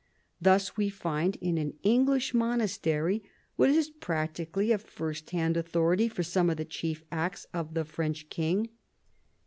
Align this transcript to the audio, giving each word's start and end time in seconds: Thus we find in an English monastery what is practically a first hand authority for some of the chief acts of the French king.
Thus 0.41 0.75
we 0.75 0.89
find 0.89 1.35
in 1.41 1.59
an 1.59 1.75
English 1.83 2.33
monastery 2.33 3.21
what 3.55 3.69
is 3.69 3.91
practically 3.91 4.71
a 4.71 4.79
first 4.79 5.29
hand 5.29 5.55
authority 5.55 6.07
for 6.07 6.23
some 6.23 6.49
of 6.49 6.57
the 6.57 6.65
chief 6.65 7.03
acts 7.11 7.45
of 7.53 7.75
the 7.75 7.85
French 7.85 8.27
king. 8.27 8.69